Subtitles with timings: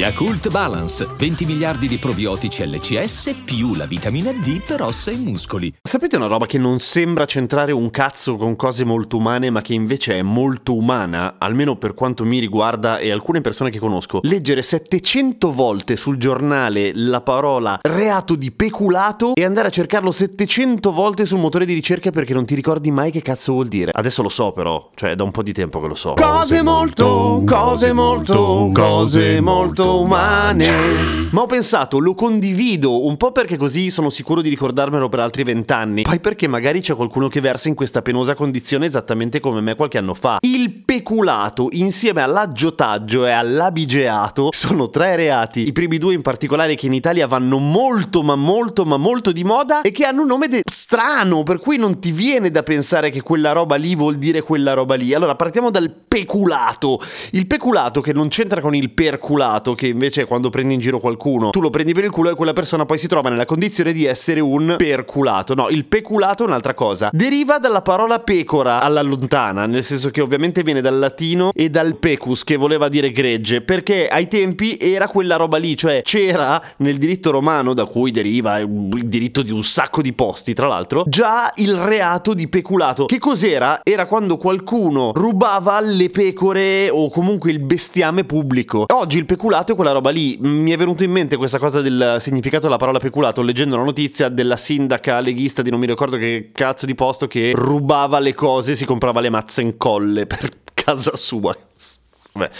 [0.00, 5.70] Yakult Balance, 20 miliardi di probiotici LCS più la vitamina D per ossa e muscoli.
[5.82, 9.74] Sapete una roba che non sembra centrare un cazzo con cose molto umane, ma che
[9.74, 14.20] invece è molto umana, almeno per quanto mi riguarda e alcune persone che conosco?
[14.22, 20.90] Leggere 700 volte sul giornale la parola reato di peculato e andare a cercarlo 700
[20.92, 23.90] volte sul motore di ricerca perché non ti ricordi mai che cazzo vuol dire.
[23.92, 26.14] Adesso lo so però, cioè è da un po' di tempo che lo so.
[26.14, 30.66] Cose molto, cose molto, cose molto umane.
[31.30, 35.44] Ma ho pensato, lo condivido un po' perché così sono sicuro di ricordarmelo per altri
[35.44, 36.02] vent'anni.
[36.02, 39.98] Poi perché magari c'è qualcuno che versa in questa penosa condizione esattamente come me qualche
[39.98, 40.38] anno fa.
[40.40, 45.64] Il peculato insieme all'aggiotaggio e all'abigeato sono tre reati.
[45.68, 49.44] I primi due in particolare che in Italia vanno molto ma molto ma molto di
[49.44, 53.10] moda e che hanno un nome de- strano, per cui non ti viene da pensare
[53.10, 55.14] che quella roba lì vuol dire quella roba lì.
[55.14, 57.00] Allora partiamo dal peculato.
[57.30, 61.50] Il peculato che non c'entra con il perculato che invece quando prendi in giro qualcuno
[61.50, 64.06] tu lo prendi per il culo e quella persona poi si trova nella condizione di
[64.06, 65.54] essere un perculato.
[65.54, 67.10] No, il peculato è un'altra cosa.
[67.12, 71.96] Deriva dalla parola pecora alla lontana, nel senso che ovviamente viene dal latino e dal
[71.96, 76.98] pecus che voleva dire gregge, perché ai tempi era quella roba lì, cioè c'era nel
[76.98, 81.52] diritto romano da cui deriva il diritto di un sacco di posti, tra l'altro, già
[81.56, 83.06] il reato di peculato.
[83.06, 83.80] Che cos'era?
[83.82, 88.84] Era quando qualcuno rubava le pecore o comunque il bestiame pubblico.
[88.92, 90.38] Oggi il peculato è quella roba lì.
[90.40, 94.28] Mi è venuto in mente questa cosa del significato della parola peculato leggendo la notizia
[94.28, 98.72] della sindaca leghista di non mi ricordo che cazzo di posto che rubava le cose
[98.72, 100.48] e si comprava le mazze in colle per
[100.82, 101.56] casa sua.
[102.32, 102.50] Vabbè.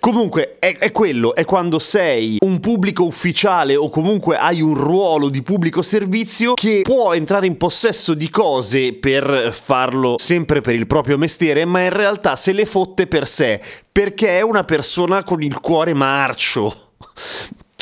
[0.00, 5.28] Comunque è, è, quello, è quando sei un pubblico ufficiale o comunque hai un ruolo
[5.28, 10.86] di pubblico servizio che può entrare in possesso di cose per farlo sempre per il
[10.86, 13.60] proprio mestiere, ma in realtà se le fotte per sé,
[13.90, 16.74] perché è una persona con il cuore marcio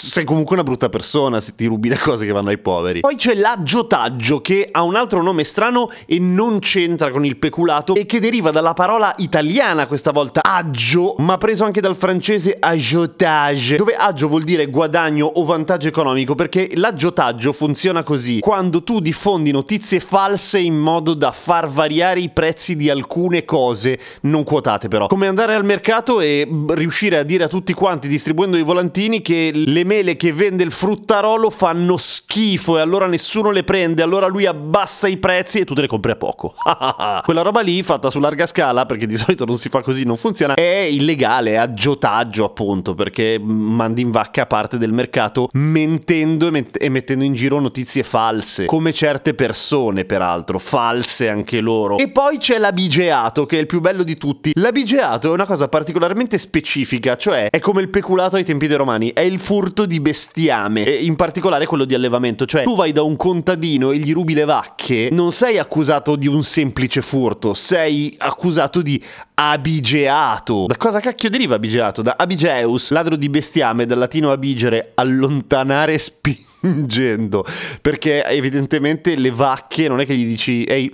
[0.09, 3.01] sei comunque una brutta persona se ti rubi le cose che vanno ai poveri.
[3.01, 7.95] Poi c'è l'aggiotaggio che ha un altro nome strano e non c'entra con il peculato
[7.95, 13.77] e che deriva dalla parola italiana questa volta aggio, ma preso anche dal francese agiotage,
[13.77, 18.41] dove aggio vuol dire guadagno o vantaggio economico perché l'aggiotaggio funziona così.
[18.41, 23.99] Quando tu diffondi notizie false in modo da far variare i prezzi di alcune cose,
[24.23, 25.07] non quotate però.
[25.07, 29.51] Come andare al mercato e riuscire a dire a tutti quanti distribuendo i volantini che
[29.53, 34.47] le mele che vende il fruttarolo fanno schifo e allora nessuno le prende, allora lui
[34.47, 36.54] abbassa i prezzi e tu te le compri a poco.
[37.25, 40.16] Quella roba lì, fatta su larga scala, perché di solito non si fa così, non
[40.16, 46.50] funziona, è illegale, è aggiotaggio appunto, perché mandi in vacca parte del mercato mentendo e,
[46.50, 51.98] met- e mettendo in giro notizie false, come certe persone peraltro, false anche loro.
[51.98, 54.53] E poi c'è l'abigeato, che è il più bello di tutti.
[54.54, 59.12] L'abigeato è una cosa particolarmente specifica, cioè è come il peculato ai tempi dei romani,
[59.12, 63.16] è il furto di bestiame, in particolare quello di allevamento, cioè tu vai da un
[63.16, 68.81] contadino e gli rubi le vacche, non sei accusato di un semplice furto, sei accusato
[68.82, 69.03] di
[69.34, 70.66] abigeato.
[70.66, 72.03] Da cosa cacchio deriva abigeato?
[72.03, 77.44] Da abigeus, ladro di bestiame, dal latino abigere, allontanare spingendo,
[77.82, 80.88] perché evidentemente le vacche non è che gli dici ehi,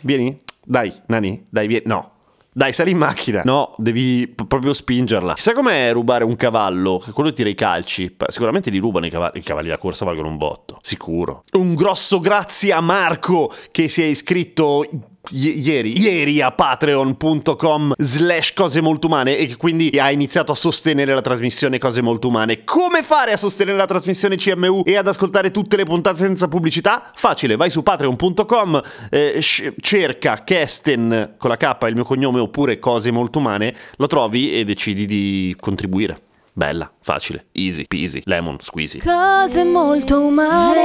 [0.00, 2.12] vieni, dai, nani, dai, vieni, no,
[2.56, 3.42] dai, sali in macchina.
[3.44, 5.34] No, devi p- proprio spingerla.
[5.36, 7.02] Sai com'è rubare un cavallo?
[7.04, 8.16] Che quello tira i calci.
[8.28, 9.40] Sicuramente li rubano i cavalli.
[9.40, 10.78] I cavalli da corsa valgono un botto.
[10.80, 11.42] Sicuro.
[11.52, 14.88] Un grosso grazie a Marco che si è iscritto
[15.30, 21.20] ieri, ieri a patreon.com slash cose molto umane e quindi ha iniziato a sostenere la
[21.20, 22.64] trasmissione Cose molto umane.
[22.64, 27.10] Come fare a sostenere la trasmissione CMU e ad ascoltare tutte le puntate senza pubblicità?
[27.14, 29.40] Facile, vai su patreon.com, eh,
[29.80, 34.64] cerca Kesten con la K, il mio cognome, oppure Cose molto umane, lo trovi e
[34.64, 36.20] decidi di contribuire.
[36.52, 39.00] Bella, facile, easy, peasy, lemon, squeezy.
[39.00, 40.84] Cose molto umane.